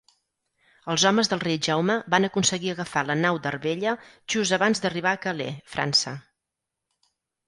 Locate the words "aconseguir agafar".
2.29-3.03